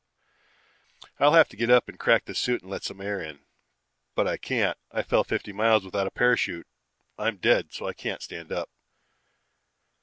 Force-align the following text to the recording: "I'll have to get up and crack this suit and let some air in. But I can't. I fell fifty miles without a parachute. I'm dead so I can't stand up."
"I'll 1.19 1.33
have 1.35 1.47
to 1.49 1.55
get 1.55 1.69
up 1.69 1.87
and 1.87 1.99
crack 1.99 2.25
this 2.25 2.39
suit 2.39 2.63
and 2.63 2.71
let 2.71 2.81
some 2.83 3.01
air 3.01 3.21
in. 3.21 3.45
But 4.15 4.27
I 4.27 4.37
can't. 4.37 4.75
I 4.91 5.03
fell 5.03 5.23
fifty 5.23 5.53
miles 5.53 5.85
without 5.85 6.07
a 6.07 6.09
parachute. 6.09 6.65
I'm 7.19 7.37
dead 7.37 7.71
so 7.71 7.87
I 7.87 7.93
can't 7.93 8.23
stand 8.23 8.51
up." 8.51 8.71